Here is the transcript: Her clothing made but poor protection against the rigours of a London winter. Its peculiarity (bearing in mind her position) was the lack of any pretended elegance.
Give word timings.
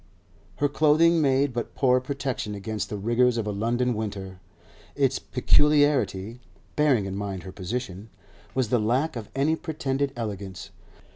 Her 0.55 0.67
clothing 0.67 1.21
made 1.21 1.53
but 1.53 1.75
poor 1.75 1.99
protection 1.99 2.55
against 2.55 2.89
the 2.89 2.97
rigours 2.97 3.37
of 3.37 3.45
a 3.45 3.51
London 3.51 3.93
winter. 3.93 4.39
Its 4.95 5.19
peculiarity 5.19 6.39
(bearing 6.75 7.05
in 7.05 7.15
mind 7.15 7.43
her 7.43 7.51
position) 7.51 8.09
was 8.55 8.69
the 8.69 8.79
lack 8.79 9.15
of 9.15 9.29
any 9.35 9.55
pretended 9.55 10.11
elegance. 10.15 10.71